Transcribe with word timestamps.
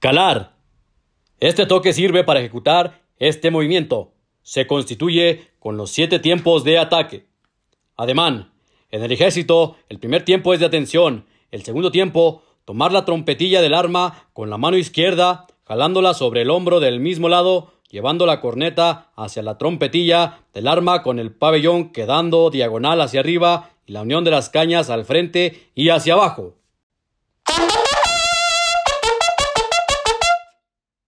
Calar. 0.00 0.52
Este 1.40 1.66
toque 1.66 1.92
sirve 1.92 2.22
para 2.22 2.38
ejecutar 2.38 3.02
este 3.18 3.50
movimiento. 3.50 4.12
Se 4.42 4.68
constituye 4.68 5.48
con 5.58 5.76
los 5.76 5.90
siete 5.90 6.20
tiempos 6.20 6.62
de 6.62 6.78
ataque. 6.78 7.26
Ademán. 7.96 8.52
En 8.92 9.02
el 9.02 9.10
ejército, 9.10 9.74
el 9.88 9.98
primer 9.98 10.24
tiempo 10.24 10.54
es 10.54 10.60
de 10.60 10.66
atención. 10.66 11.26
El 11.50 11.64
segundo 11.64 11.90
tiempo, 11.90 12.44
tomar 12.64 12.92
la 12.92 13.04
trompetilla 13.04 13.60
del 13.60 13.74
arma 13.74 14.28
con 14.34 14.50
la 14.50 14.56
mano 14.56 14.76
izquierda, 14.76 15.48
jalándola 15.64 16.14
sobre 16.14 16.42
el 16.42 16.50
hombro 16.50 16.78
del 16.78 17.00
mismo 17.00 17.28
lado, 17.28 17.72
llevando 17.90 18.24
la 18.24 18.40
corneta 18.40 19.10
hacia 19.16 19.42
la 19.42 19.58
trompetilla 19.58 20.42
del 20.54 20.68
arma 20.68 21.02
con 21.02 21.18
el 21.18 21.32
pabellón 21.32 21.90
quedando 21.90 22.50
diagonal 22.50 23.00
hacia 23.00 23.18
arriba 23.18 23.70
y 23.84 23.92
la 23.92 24.02
unión 24.02 24.22
de 24.22 24.30
las 24.30 24.48
cañas 24.48 24.90
al 24.90 25.04
frente 25.04 25.70
y 25.74 25.88
hacia 25.88 26.14
abajo. 26.14 26.57